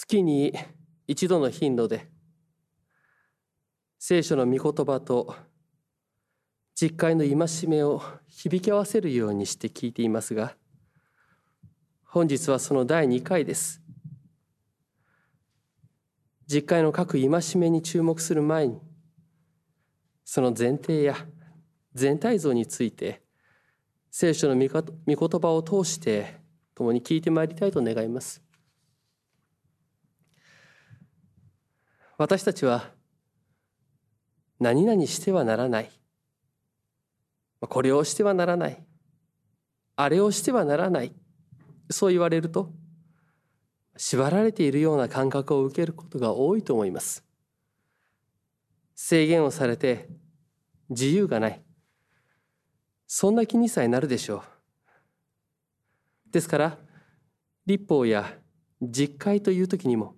[0.00, 0.54] 月に
[1.08, 2.06] 一度の頻度で
[3.98, 5.34] 聖書の御言葉と
[6.80, 10.54] 実会の戒めを響き合わせるようにして聞いていますが
[12.04, 13.82] 本日はその第2回です。
[16.46, 18.80] 実会の各戒めに注目する前に
[20.24, 21.16] その前提や
[21.94, 23.20] 全体像について
[24.12, 26.36] 聖書の御言葉を通して
[26.76, 28.47] 共に聞いてまいりたいと願います。
[32.18, 32.90] 私たちは
[34.58, 35.90] 何々してはならない。
[37.60, 38.84] これをしてはならない。
[39.94, 41.14] あれをしてはならない。
[41.90, 42.72] そう言われると
[43.96, 47.24] 縛られているような感覚を受けることが多いと思います。
[48.96, 50.08] 制限をされて
[50.90, 51.62] 自由がない。
[53.06, 54.42] そんな気にさえなるでしょ
[56.26, 56.32] う。
[56.32, 56.78] ですから
[57.64, 58.34] 立法や
[58.82, 60.16] 実会という時にも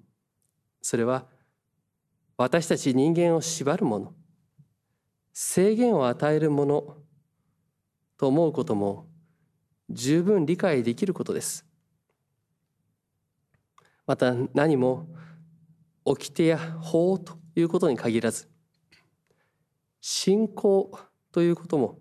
[0.81, 1.27] それは
[2.41, 4.15] 私たち人間を縛るもの。
[5.35, 6.97] 制限を与えるもの。
[8.17, 9.11] と思うことも
[9.91, 11.67] 十分理解できることです。
[14.07, 15.07] また何も
[16.07, 18.49] 掟や法ということに限らず
[20.01, 20.99] 信仰
[21.33, 21.99] ということも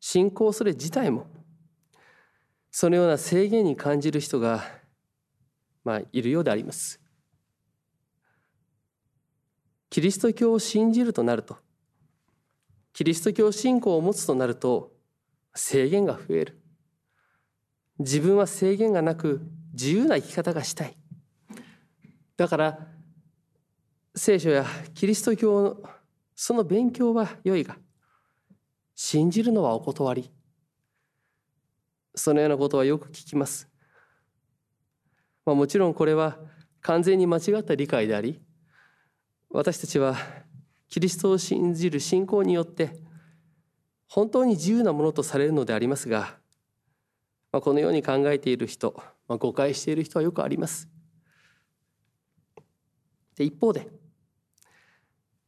[0.00, 1.26] 信仰それ自体も
[2.70, 4.64] そのような制限に感じる人が
[5.82, 7.03] まあいるようであります。
[9.94, 11.56] キリスト教を信じるとなると
[12.92, 14.90] キリスト教信仰を持つとなると
[15.54, 16.60] 制限が増える。
[18.00, 20.96] 自分は制限がなく自由な生き方がしたい。
[22.36, 22.88] だから
[24.16, 25.76] 聖書やキリスト教の
[26.34, 27.76] その勉強は良いが
[28.96, 30.32] 信じるのはお断り。
[32.16, 33.68] そのようなことはよく聞きます、
[35.46, 36.36] まあ、もちろんこれは
[36.80, 38.43] 完全に間違った理解であり
[39.56, 40.16] 私たちは
[40.88, 42.90] キリストを信じる信仰によって
[44.08, 46.38] 本当に自由なものとされるのでありますが、
[47.52, 50.88] まあ、このように考えている人、まあ、誤解している人はよくあります。
[53.36, 53.86] で一方で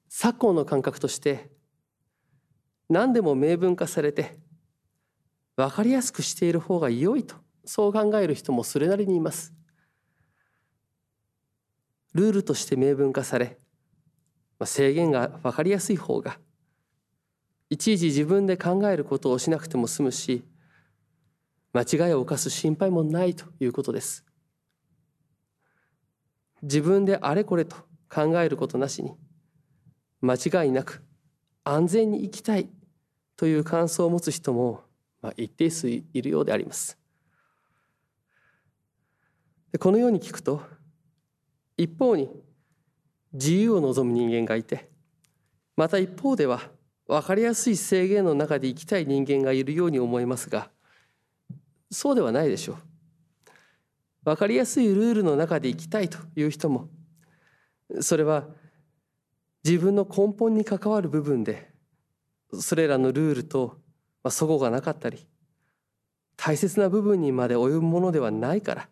[0.09, 1.51] 昨今の感覚として
[2.89, 4.39] 何でも明文化されて
[5.57, 7.35] 分かりやすくしている方が良いと
[7.65, 9.53] そう考える人もそれなりにいます。
[12.15, 13.59] ルールとして明文化され
[14.65, 16.39] あ制限が分かりやすい方が
[17.69, 20.45] いちいち自分で考えることをしなくても済むし
[21.73, 24.25] 間違いを犯す心配もないということです。
[26.63, 27.77] 自分であれこれと
[28.09, 29.15] 考えることなしに
[30.23, 31.05] 間違いなく
[31.65, 32.71] 安全に生きたい
[33.37, 34.85] という感想を持つ人も
[35.21, 36.97] まあ一定数いるようであります。
[39.79, 40.63] このように聞くと
[41.77, 42.31] 一方に
[43.33, 44.89] 自由を望む人間がいて
[45.77, 46.61] また一方では
[47.07, 50.71] 分かりやすい制限の中で生きたい人間がいるように思いますが
[51.91, 52.77] そうではないでしょう。
[54.25, 56.89] 分かりやすいルールの中で生きたいという人も
[58.01, 58.45] それは
[59.65, 61.71] 自分の根本に関わる部分で
[62.53, 63.79] それらのルールと
[64.25, 65.25] 齟齬がなかったり
[66.37, 68.89] 大切な部分にまで及ぶものではないから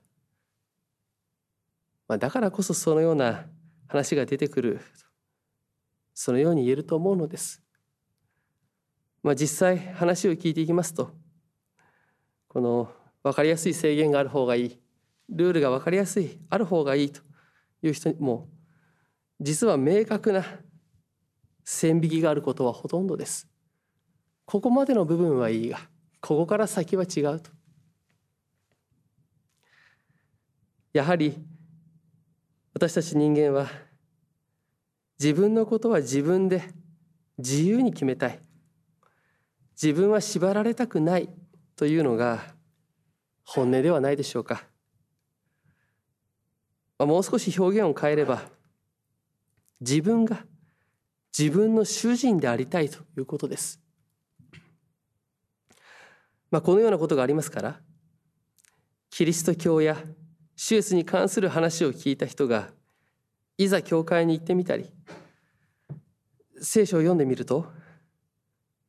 [2.07, 3.47] まあだからこそそのような
[3.95, 4.81] 話が出てくる
[6.15, 7.63] そのように言えると思うのです。
[9.23, 11.13] まあ、実際話を聞いていきますと
[12.49, 14.81] この分かりやすい制限がある方がいい
[15.29, 17.21] ルールが分かりやすいある方がいいと
[17.83, 18.49] いう人も
[19.41, 20.45] 実は明確な
[21.65, 23.49] 線引きがあることはほとんどです。
[24.45, 25.79] ここまでの部分はいいが
[26.21, 27.51] ここから先は違うと。
[30.93, 31.39] やはり
[32.75, 33.69] 私たち人間は
[35.19, 36.63] 自分のことは自分で
[37.39, 38.41] 自由に決めたい。
[39.81, 41.29] 自分は縛られたくない。
[41.77, 42.55] というのが
[43.45, 44.65] 本音ではないでしょうか。
[46.99, 48.43] もう少し表現を変えれば
[49.81, 50.45] 自分が
[51.37, 53.81] 自分の主人でありたいということです。
[56.51, 57.81] まあ、このようなことがありますから
[59.11, 59.97] キリスト教や
[60.57, 62.71] 手術に関する話を聞いた人が
[63.59, 64.91] いざ教会に行ってみたり
[66.61, 67.67] 聖書を読んでみると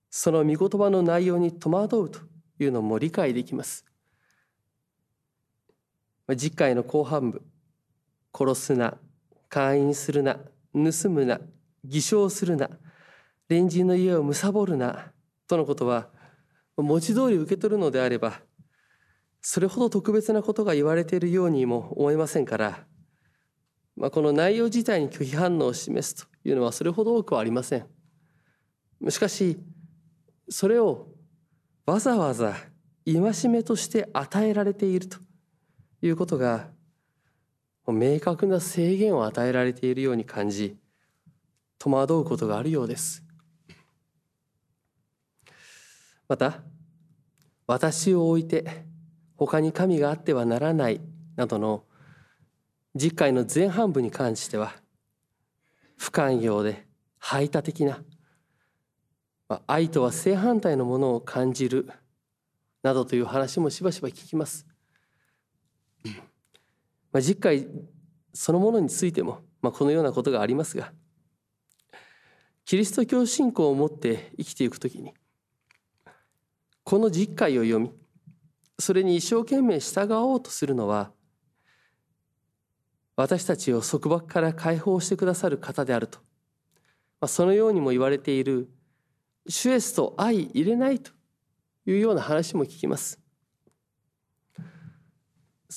[0.10, 2.20] その御言葉の内容に戸惑うと
[2.60, 3.86] いうのも理解できます。
[6.30, 7.44] 次回の後半部
[8.34, 8.98] 「殺すな」
[9.50, 10.40] 「会員するな」
[10.74, 11.40] 「盗むな」
[11.86, 12.70] 「偽証するな」
[13.48, 15.12] 「隣人の家を貪るな」
[15.48, 16.10] とのことは
[16.78, 18.42] 文字通り受け取るのであれば
[19.48, 22.86] それほど特別なことが言われているようにも思えませんから
[23.96, 27.86] まあ、この内容自体に拒否反応を示すというのはそれほど多くはありません。
[29.10, 29.58] しかし
[30.50, 31.08] それを
[31.86, 32.56] わざわざ
[33.06, 35.18] 戒めとして与えられていると
[36.02, 36.68] いうことが
[37.88, 40.76] 明確な制限を与えられているように感じ
[41.78, 43.24] 戸惑うことがあるようです。
[46.28, 46.64] また
[47.68, 48.86] 私を置いて
[49.38, 51.02] 他に神があってはならない
[51.36, 51.84] などの
[52.96, 54.74] 実会の前半部に関しては
[55.98, 56.86] 不寛容で
[57.20, 58.02] 排他的な
[59.68, 61.90] 愛とは正反対のものを感じる
[62.82, 64.66] などという話もしばしば聞きます。
[67.12, 67.68] まあ、実会
[68.34, 70.92] そのものについても、まあ、このようなことがありますが
[72.66, 75.14] キリスト教信仰を持って生きていくときに
[76.84, 77.92] この実会を読み
[78.80, 81.12] それに一生懸命従おうとするのは
[83.16, 86.20] 私たちを束縛から解放してくださる方であると、
[87.22, 88.70] まあ、そのようにも言われている
[89.48, 91.12] 主イエスと相入れないと
[91.86, 93.20] いうような話も聞きます。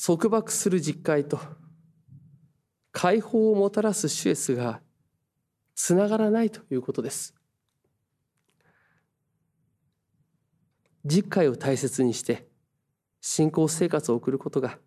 [0.06, 1.38] 束縛する実会と
[2.92, 4.80] 解放をもたらす主イエスが
[5.74, 7.34] つながらないということです。
[11.04, 12.47] 実会を大切にして
[13.20, 14.78] 信仰生活を送ることが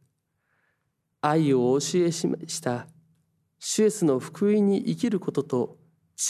[1.22, 2.88] 愛をお教えした
[3.60, 5.78] 主イエスの福音に生きることと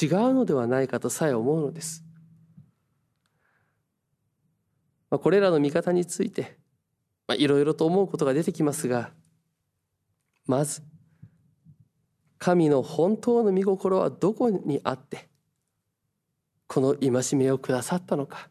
[0.02, 2.04] 違うのではないかとさえ思うのです。
[5.10, 6.58] まあ、これらの見方について
[7.38, 9.12] いろいろと思うことが出てきますが
[10.46, 10.82] まず
[12.38, 15.30] 神の本当の御心はどこにあって
[16.68, 18.51] この戒めをくださったのか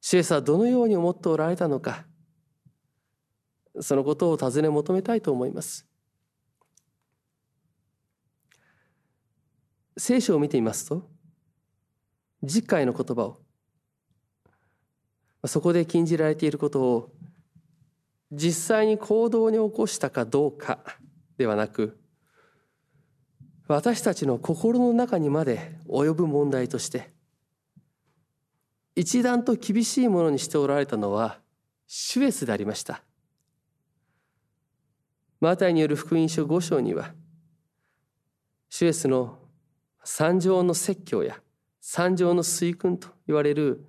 [0.00, 2.06] シエスはどのように思っておられたのか
[3.80, 5.86] そのことを尋ね求めたいと思います。
[9.96, 11.08] 聖書を見てみますと
[12.46, 13.40] 次回の言葉を
[15.46, 17.12] そこで禁じられていることを
[18.30, 20.78] 実際に行動に起こしたかどうか
[21.36, 21.98] ではなく
[23.66, 27.10] 私たちの心の中にまで及ぶ問題として
[28.98, 31.38] 一段と厳しいものにしておられたのは
[31.86, 33.04] シュエスでありました。
[35.40, 37.14] マタイによる福音書5章には
[38.68, 39.38] シュエスの
[40.02, 41.40] 三条の説教や
[41.80, 43.86] 三条の水訓と言われる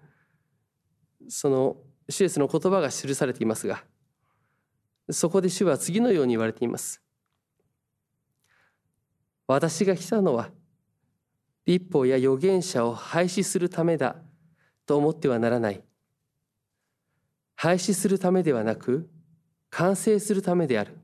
[1.28, 1.78] その
[2.08, 3.84] シュエスの言葉が記されていますが
[5.10, 7.02] そこで主は次のように言われています。
[9.48, 10.52] 私が来たのは
[11.66, 14.16] 立法や預言者を廃止するためだ
[14.90, 15.84] と思ってはならない。
[17.56, 19.08] 廃止するためではなく
[19.70, 20.98] 完成するためである。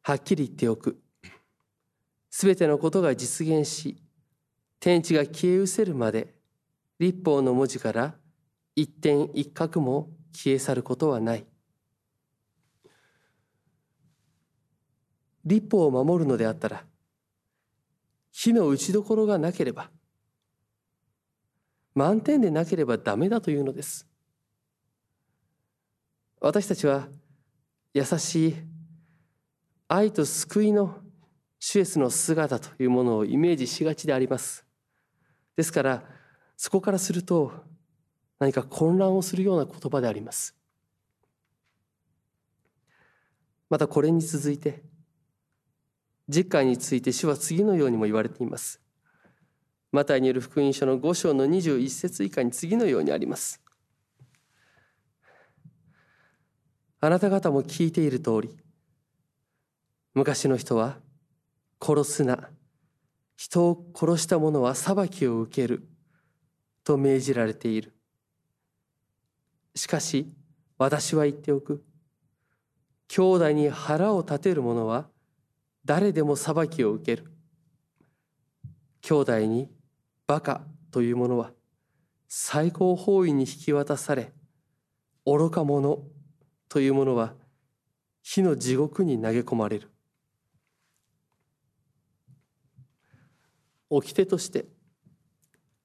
[0.00, 1.02] はっきり言っておく。
[2.30, 4.00] すべてのことが実現し
[4.78, 6.36] 天地が消え失せるまで
[7.00, 8.14] 立法の文字から
[8.76, 11.44] 一点一角も消え去ることはない。
[15.44, 16.84] 立法を守るのであったら
[18.30, 19.90] 火の打ちどころがなければ
[21.96, 24.06] 満点でなければダメだというのです。
[26.40, 27.08] 私たちは
[27.94, 28.56] 優しい
[29.88, 30.98] 愛と救いの
[31.58, 34.66] シュエスの姿というものをイメージしがちであります。
[35.56, 36.04] ですから
[36.58, 37.50] そこからすると
[38.38, 40.54] 何か混乱をするような言葉であります。
[43.70, 44.82] またこれに続いて
[46.28, 48.82] 実会について主は次のようにも言われています。
[49.96, 53.62] マタイによる福音書の5章の21節以下に次のようにあります。
[57.00, 58.58] あなた方も聞いている通り
[60.12, 60.98] 昔の人は
[61.80, 62.50] 殺すな
[63.36, 65.88] 人を殺した者は裁きを受ける
[66.84, 67.94] と命じられている。
[69.74, 70.30] しかし
[70.76, 71.82] 私は言っておく。
[73.08, 75.08] 兄弟に腹を立てる者は
[75.86, 77.32] 誰でも裁きを受ける。
[79.00, 79.75] 兄弟に
[80.26, 81.52] バカというものは
[82.28, 84.32] 最高法院に引き渡され
[85.24, 86.02] 愚か者
[86.68, 87.34] というものは
[88.22, 89.90] 火の地獄に投げ込まれる。
[93.88, 94.66] 掟として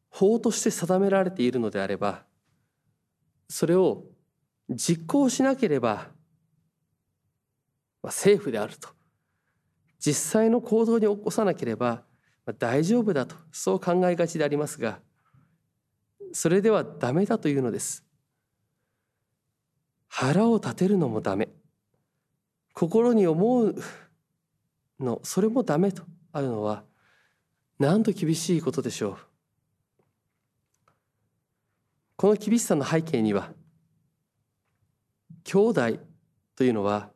[0.10, 2.24] 法として定められているのであれば
[3.48, 4.06] それを
[4.70, 6.08] 実行しなければ、
[8.02, 8.90] まあ、セーフであると
[10.00, 12.02] 実際の行動に起こさなければ、
[12.58, 15.00] 大丈夫だとそう考えがちでありますが
[16.34, 18.06] それではダメだというのです。
[20.14, 21.48] 腹を立てるのもダメ
[22.74, 23.76] 心に思う
[25.00, 26.84] のそれもダメとあるのは
[27.80, 29.18] なんと厳しいことでしょう
[32.18, 33.52] この厳しさの背景には
[35.46, 36.00] 兄弟
[36.56, 37.10] というのは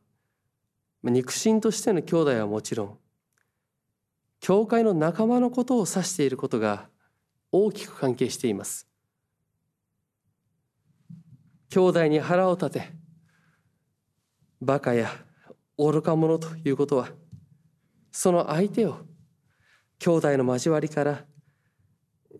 [1.04, 2.98] 肉親としての兄弟はもちろん
[4.48, 6.88] 教会の仲間のことを指していることが
[7.52, 8.88] 大きく関係しています。
[11.72, 12.92] 兄弟に腹を立て
[14.62, 15.10] バカや
[15.80, 17.10] 愚か者ということは
[18.12, 19.00] その相手を
[19.98, 21.26] 兄弟の交わりから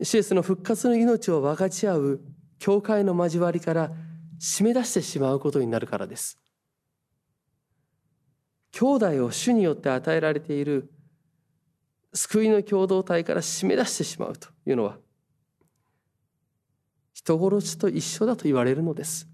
[0.04, 2.22] シエスの復活の命を分かち合う
[2.60, 3.92] 教会の交わりから
[4.40, 6.40] 締め出してしまうことになるからです。
[8.74, 10.92] 兄弟を主によって与えられている
[12.16, 14.98] 救いの共同体から締め出してしまうというのは
[17.14, 19.28] 人殺しと一緒だと言われるのです。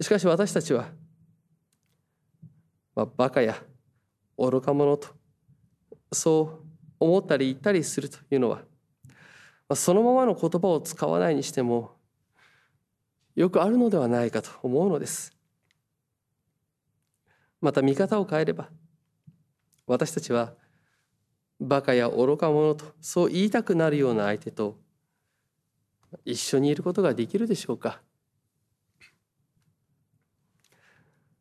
[0.00, 0.88] しかし私たちは、
[2.94, 3.56] まあ、バカや
[4.36, 5.08] 愚か者と
[6.12, 6.66] そう
[7.00, 8.62] 思ったり言ったりするというのは、ま
[9.70, 11.92] あ、そのままの言葉を使わないにしても
[13.34, 15.32] よくあるのではないかと思うのです。
[17.60, 18.68] また見方を変えれば
[19.86, 20.54] 私たちは
[21.60, 24.78] バカや愚か者とそう言いたくなるような相手と
[26.24, 28.00] 一緒にいることができるでしょうか。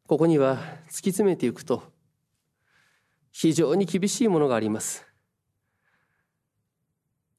[0.06, 0.58] ここには
[0.88, 1.84] 突き詰めていくと
[3.32, 5.08] 非常に厳しいものがあります。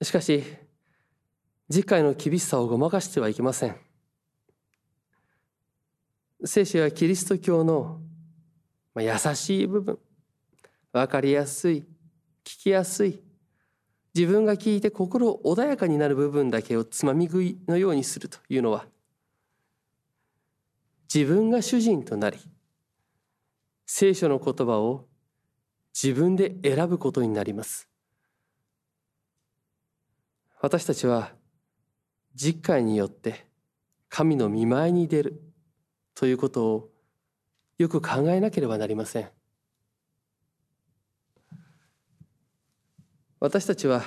[0.02, 0.42] しかし
[1.70, 3.76] 次回の厳しさをごまかしてはいけません。
[6.44, 8.00] 聖書やキリスト教の
[8.96, 9.98] 優しい部分。
[10.94, 11.84] 分かりやすい
[12.44, 13.20] 聞きやすい。
[14.14, 18.86] 自分が聞いて心穏やかになる部分だけをつまみ食いのようにするというのは
[21.12, 22.38] 自分が主人となり
[23.86, 25.06] 聖書の言葉を
[26.00, 27.88] 自分で選ぶことになります。
[30.60, 31.32] 私たちは
[32.36, 33.46] 実会によって
[34.08, 35.42] 神の見舞いに出る
[36.14, 36.90] ということを
[37.78, 39.33] よく考えなければなりません。
[43.40, 44.02] 私たちは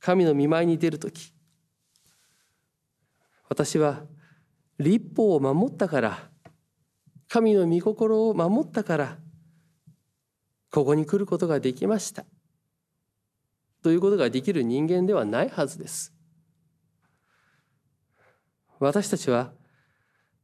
[0.00, 1.32] 神の見舞いに出る時
[3.48, 4.02] 私は
[4.78, 6.30] 立法を守ったから
[7.28, 9.18] 神の御心を守ったから
[10.70, 12.24] ここに来ることができました。
[13.82, 16.12] ということができる人間ではないはずです。
[18.78, 19.52] 私たちは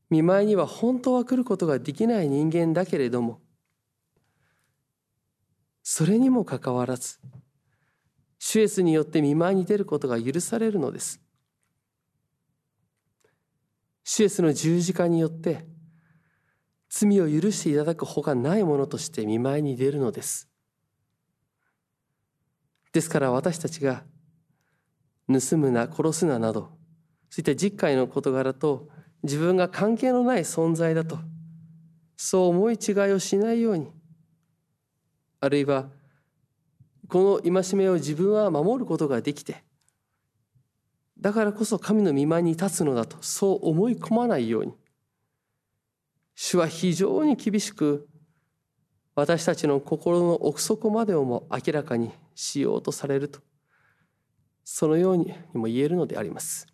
[0.08, 3.40] 見舞いには本当は来ることができない人間だけれども
[5.82, 7.18] それにもかかわらず
[8.44, 11.20] 主イエスによって見舞いに出ることが許されるのです。
[14.02, 15.64] 主イエスの十字架によって
[16.88, 20.48] 罪を許していただくほかないものとして見舞いに出るのです。
[22.92, 24.02] ですから私たちが
[25.28, 26.62] 盗むな殺すななど
[27.30, 28.88] そういった実会の事柄と
[29.22, 31.20] 自分が関係のない存在だと
[32.16, 33.92] そう思い違いをしないように
[35.38, 35.90] あるいは
[37.08, 39.62] この戒めを自分は守ることができて
[41.22, 44.74] だからこそ神の御前に立つのだとそう思い込まないように。
[46.34, 48.08] 主は非常に厳しく
[49.14, 53.40] 私たちの心の奥底までをも明らかにしようとされると
[54.64, 56.66] そのようにも言えるのであります。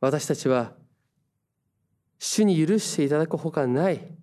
[0.00, 0.74] 私たちは
[2.18, 4.16] 主に許していただくほかない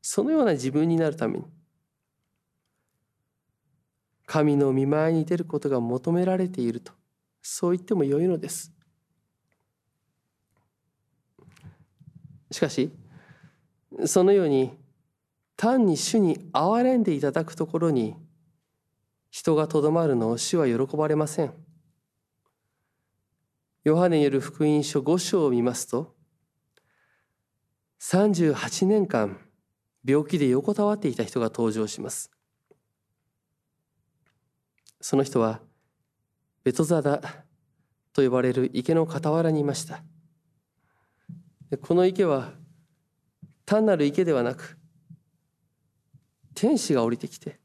[0.00, 1.44] そのような自分になるために
[4.26, 6.92] 神の見舞いに出ることが求められていると
[7.40, 8.72] そう言ってもよいのです。
[12.50, 12.90] しかし
[14.04, 14.72] そのように
[15.56, 18.14] 単に主に憐れんでいただくところに
[19.30, 21.52] 人がとどまるのを主は喜ばれません。
[23.84, 26.16] ヨハネによる福音書5章を見ますと
[28.00, 29.38] 38年間
[30.04, 32.30] 病気で横たわっていた人が登場します。
[35.00, 35.60] その人は
[36.64, 37.20] ベトザダ
[38.12, 40.02] と呼ばれる池の傍らにいました。
[41.82, 42.52] この池は
[43.64, 44.78] 単なる池ではなく
[46.54, 47.58] 天使が降りてきて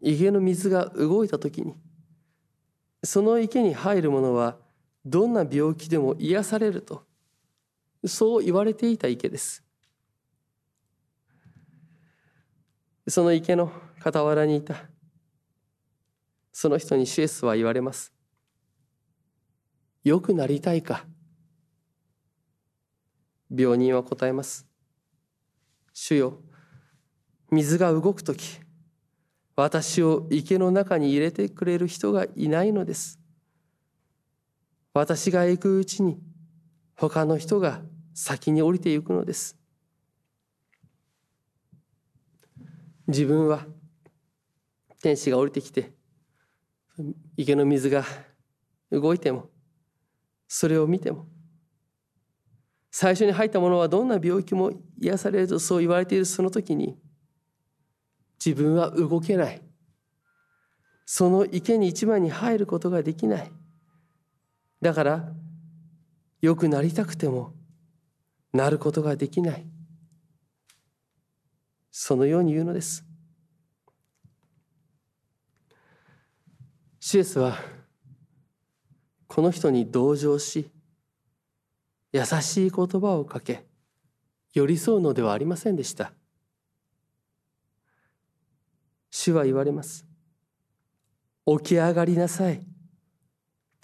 [0.00, 1.74] 池の水が動いた時に
[3.02, 4.56] その池に入る者は
[5.04, 7.02] どんな病気でも癒されると
[8.04, 9.62] そう言われていた池です。
[13.08, 13.70] その池の
[14.02, 14.76] 傍らにいた
[16.54, 18.12] その人にシエスは言われます。
[20.04, 21.04] 良くなりたいか
[23.54, 24.64] 病人は答えます。
[25.92, 26.38] 主よ
[27.50, 28.60] 水が動く時
[29.56, 33.20] 私を池の中に入れてくれる人がいないのです
[34.92, 36.18] 私が行くうちに
[36.96, 37.80] 他の人が
[38.12, 39.56] 先に降りていくのです
[43.06, 43.66] 自分は
[45.00, 45.92] 天使が降りてきて
[47.36, 48.04] 池の水が
[48.90, 49.50] 動いても
[50.46, 51.26] それを見ても
[52.96, 54.70] 最初に入ったものはどんな病気も
[55.00, 56.24] 癒されるとそう言われている。
[56.24, 56.96] その時に
[58.38, 59.60] 自分は動けない。
[61.04, 63.50] その池に一番に入ることができない。
[64.80, 65.32] だから
[66.40, 67.52] 良くなりたくても
[68.52, 69.66] なることができない。
[71.90, 73.04] そのように言うのです。
[77.06, 77.58] シエスは
[79.26, 80.70] この人に同情し
[82.12, 83.66] 優しい言葉をかけ
[84.54, 86.12] 寄り添うのではありませんでした。
[89.10, 90.06] 主は言われます。
[91.46, 92.66] 起き上がりなさい。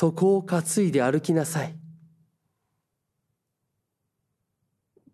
[0.01, 1.75] 床を担いで歩きなさい。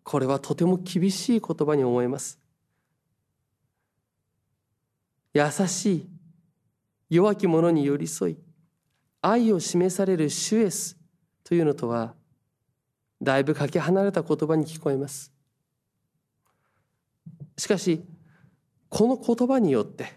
[0.03, 2.39] これはとても厳しい言葉に思えます。
[5.33, 6.16] 優しい。
[7.09, 8.37] 弱き者に寄り添い
[9.21, 10.97] 愛を示される主エス
[11.43, 12.13] というのとは
[13.21, 15.31] だいぶかけ離れた言葉に聞こえます。
[17.57, 18.05] しかし
[18.89, 20.13] この言葉によって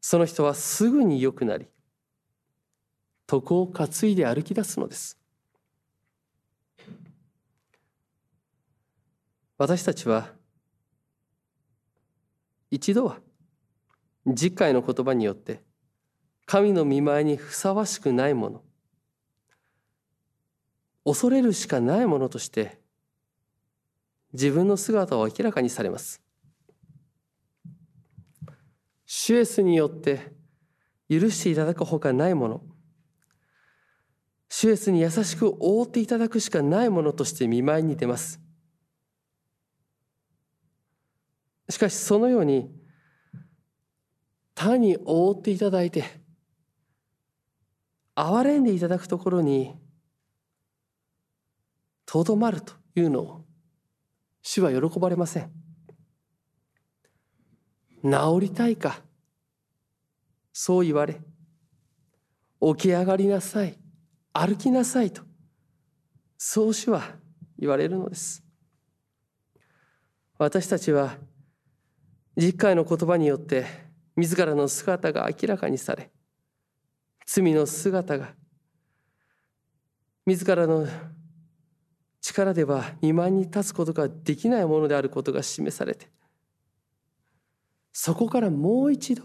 [0.00, 1.66] その人はすぐに良くなり
[3.30, 5.18] 床を担いで歩き出すのです。
[9.58, 10.28] 私たちは
[12.70, 13.18] 一度は
[14.36, 15.62] 次回の言葉によって
[16.46, 18.62] 神の見舞いにふさわしくないもの
[21.04, 22.80] 恐れるしかないものとして
[24.32, 26.20] 自分の姿を明らかにされます。
[29.06, 30.32] シュエスによって
[31.08, 32.62] 許していただくほかないもの
[34.48, 38.40] シュエスに優しく覆っていただくしかないものとして見舞いに出ます。
[41.68, 42.79] しかしそのように
[44.60, 46.04] 単に覆っていただいて
[48.14, 49.74] 憐れんでいただくところに
[52.04, 53.44] とどまるというのを
[54.42, 55.50] 主は喜ばれません。
[58.04, 59.00] 治りたいか
[60.52, 61.20] そう言われ
[62.60, 63.78] 起き上がりなさい
[64.34, 65.22] 歩きなさいと
[66.36, 67.02] そう主は
[67.58, 68.42] 言われるのです
[70.36, 71.16] 私たちは
[72.36, 73.89] 実会の言葉によって
[74.20, 76.10] 自らの姿が明らかにされ
[77.26, 78.34] 罪の姿が
[80.26, 80.86] 自らの
[82.20, 86.08] 力では2万に立つことができないものであることが示されて
[87.92, 89.24] そこからもう一度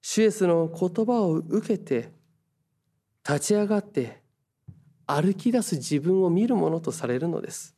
[0.00, 2.12] シュエスの言葉を受けて
[3.28, 4.22] 立ち上がって
[5.06, 7.74] 歩き出す自分を見るものとされるのです。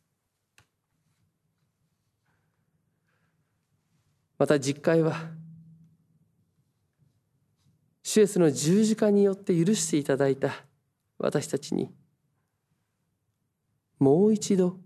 [4.37, 5.29] また実会は
[8.03, 10.65] シュエスの十字架によって許していただいた
[11.17, 11.91] 私たちに
[13.99, 14.79] もう一度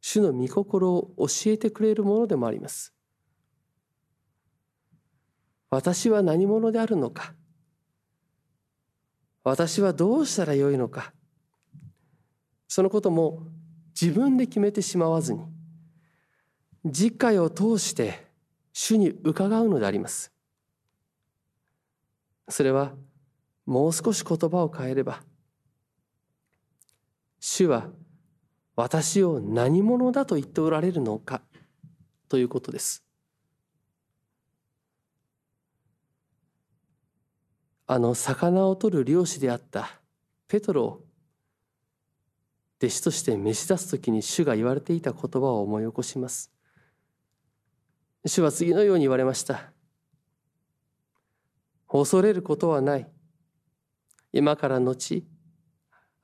[0.00, 2.92] 主の御心を教えてくれるものでもあります。
[5.70, 7.34] 私は何者であるのか。
[9.44, 11.14] 私はどうしたらよいのか。
[12.68, 13.46] そのことも
[13.98, 15.40] 自分で決めてしまわずに
[16.84, 18.26] 実会を通して
[18.72, 20.33] 主に伺うのであります。
[22.48, 22.92] それは
[23.66, 25.22] もう少し言葉を変えれば
[27.40, 27.90] 主は
[28.76, 31.42] 私を何者だと言っておられるのか
[32.28, 33.04] ということです。
[37.86, 40.00] あの魚を取る漁師であった
[40.48, 41.04] ペトロを
[42.78, 46.50] 弟子として召し出す時に主が言われていた言葉を思い起こします。
[48.24, 49.73] 主は次のように言われました。
[51.96, 53.08] 恐れることはない。
[54.32, 55.24] 今から後、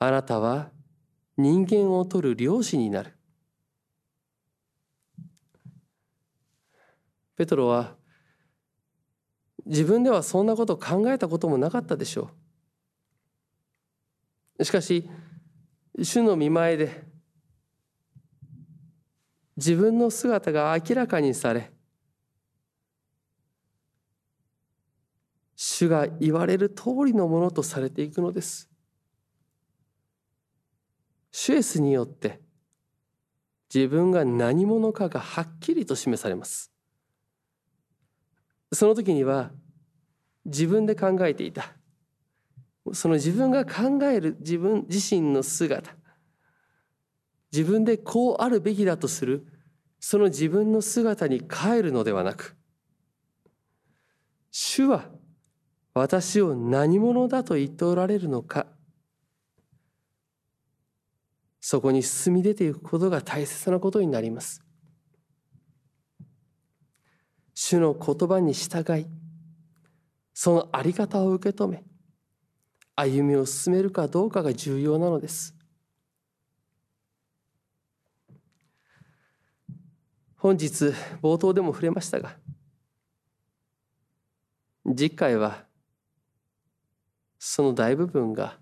[0.01, 0.71] あなたは
[1.37, 3.17] 人間を取る漁師になる。
[7.37, 7.95] ペトロは
[9.65, 12.31] 自分ではそんなこと考えたこともなかったでしょ
[14.59, 14.65] う。
[14.65, 15.09] しかし、
[15.97, 17.05] 主の見前で
[19.57, 21.71] 自分の姿が明らかにされ、
[25.81, 28.69] 主が言われる通りのものとされていくのです。
[31.33, 32.39] シュエスによって
[33.73, 36.71] 自分が何者かがはっきりと示されます。
[38.73, 39.53] その時には
[40.45, 41.73] 自分で考えていた。
[42.93, 45.97] その自分が考える自分自身の姿。
[47.51, 49.47] 自分でこうあるべきだとする
[49.99, 52.55] その自分の姿に変えるのではなく
[54.51, 55.09] 主は
[55.95, 58.67] 私を何者だと言っておられるのか。
[61.61, 64.63] そこに進み出ていくことが大切なことになります。
[67.55, 69.07] 主の言葉に従い
[70.33, 71.85] その在り方を受け止め
[72.97, 75.55] 歩みを進めるかどうかが重要なのです。
[80.37, 82.39] 本日冒頭でも触れましたが
[84.87, 85.70] 次回は
[87.43, 88.59] その大部分が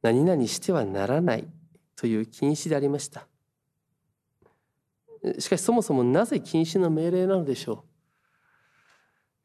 [0.00, 1.46] 何々してはならない
[1.94, 3.28] という禁止でありました。
[5.38, 7.78] しかしそもそもなぜ禁止の命令なのでしょう。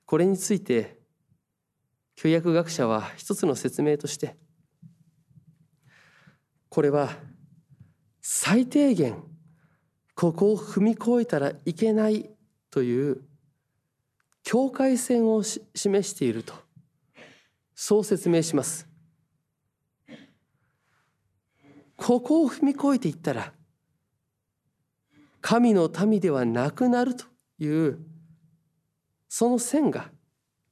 [0.06, 0.97] これについて
[2.15, 4.38] 教約学者は一つの説明として
[6.69, 7.10] これは
[8.21, 9.23] 最低限
[10.15, 12.30] ここを踏み越えたらいけない
[12.71, 13.21] という
[14.51, 15.69] 境界線を示
[16.09, 16.55] していると。
[17.75, 18.88] そう説明します。
[21.95, 23.53] ここを踏み越えていったら
[25.39, 27.25] 神の民ではなくなると
[27.59, 27.99] いう
[29.27, 30.09] その線が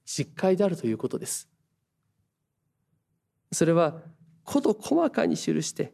[0.05, 1.47] 実戒であるということです。
[3.51, 4.01] それは
[4.43, 5.93] 事細かに記して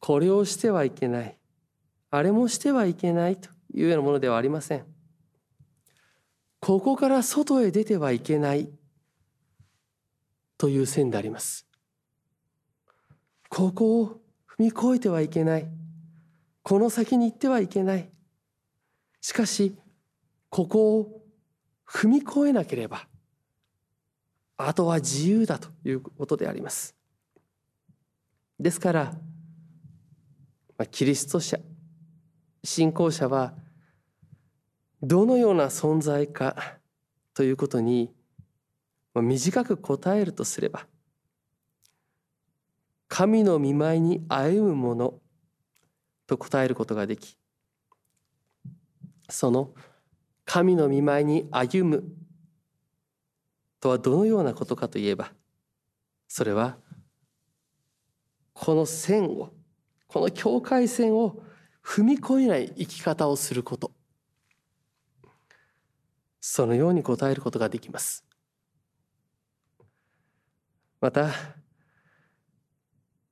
[0.00, 1.38] これをしてはいけない
[2.10, 4.91] あれもしてはいけないというようなものではありません。
[6.64, 8.68] ここから外へ出てはいけない
[10.56, 11.66] という線であります。
[13.48, 15.66] ここを踏み越えてはいけない。
[16.62, 18.08] この先に行ってはいけない。
[19.20, 19.76] しかし
[20.50, 21.22] ここを
[21.84, 23.08] 踏み越えなければ
[24.56, 26.94] あとは自由だということであります。
[28.60, 29.14] ですから
[30.92, 31.58] キリスト者
[32.62, 33.52] 信仰者は
[35.02, 36.78] どのような存在か
[37.34, 38.14] ということに
[39.14, 40.86] 短く答えるとすれば
[43.08, 45.14] 神の見舞いに歩むもの
[46.26, 47.36] と答えることができ
[49.28, 49.70] その
[50.44, 52.04] 神の見舞いに歩む
[53.80, 55.32] とはどのようなことかといえば
[56.28, 56.76] それは
[58.52, 59.50] この線を
[60.06, 61.42] この境界線を
[61.84, 63.90] 踏み越えない生き方をすること。
[66.44, 68.24] そのように答えることができます
[71.00, 71.30] また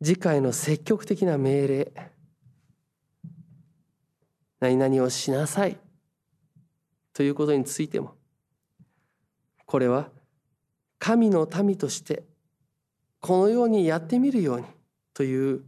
[0.02, 1.92] 次回の積極的な命令
[4.60, 5.76] 何々をしなさい
[7.12, 8.14] ということについても
[9.66, 10.08] これは
[11.00, 12.22] 神の民として
[13.18, 14.66] このようにやってみるように
[15.14, 15.64] という、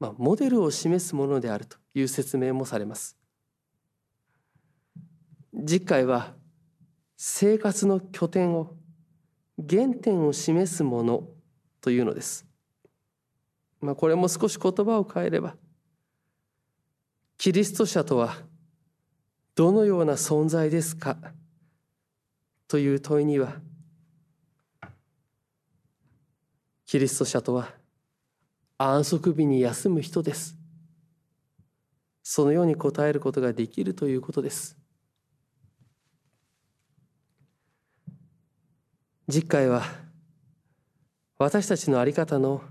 [0.00, 3.16] まあ、モデルを示すものであるという説明もされます。
[5.64, 6.34] 次回は
[7.16, 8.74] 生活の拠点を
[9.56, 11.28] 原点を示すもの
[11.80, 12.46] というのです。
[13.80, 15.54] まあ、これも少し言葉を変えれば
[17.38, 18.36] キリスト者とは
[19.54, 21.16] どのような存在ですか
[22.68, 23.56] という問いには
[26.86, 27.68] キリスト者とは
[28.78, 30.56] 安息日に休む人です
[32.22, 34.76] そのように答えることができるということです
[39.28, 39.82] 次回は
[41.38, 42.62] 私たちの在り方の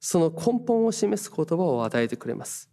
[0.00, 2.70] その根本を示す言葉を与えてくれます。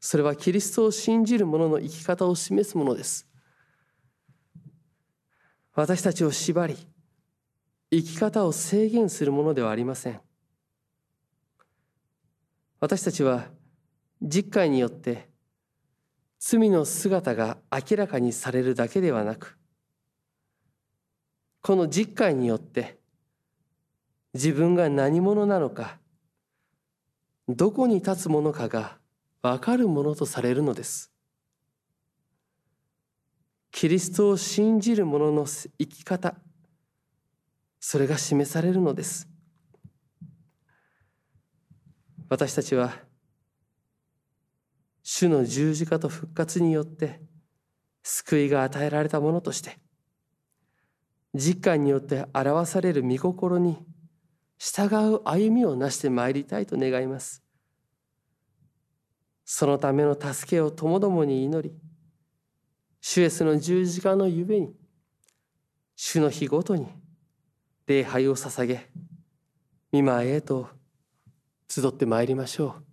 [0.00, 3.26] それはキリストを信じる者の生き方を示すものです。
[5.74, 6.76] 私たちを縛り、
[7.90, 10.20] 生き方を制限するものではありません。
[12.78, 13.48] 私たちは
[14.22, 15.28] 実会によって
[16.38, 19.58] 罪の姿が明らかにされるだけではなく、
[21.66, 22.96] この実会によって
[24.34, 25.98] 自分が何者なのか
[27.48, 28.98] どこに立つものかが
[29.42, 31.10] 分かるものとされるのです。
[33.72, 36.36] キリストを信じる者の生き方
[37.80, 39.28] それが示されるのです。
[42.28, 42.92] 私たちは
[45.02, 47.20] 主の十字架と復活によって
[48.04, 49.80] 救いが与えられたものとして
[51.36, 53.78] 実感によって表される御心に
[54.58, 57.42] 従う歩みをなしてまいりたいと願います
[59.44, 61.74] そのための助けをともどもに祈り
[63.00, 64.74] 主イエスの十字架のゆえに
[65.94, 66.86] 主の日ごとに
[67.86, 68.88] 礼拝を捧げ
[69.92, 70.68] 見舞いへと
[71.68, 72.85] 集ってまいりましょう。